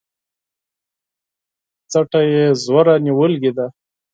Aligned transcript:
څټه 1.91 2.21
يې 2.33 2.45
ژوره 2.63 2.95
نيولې 3.05 3.51
ده 3.57 3.65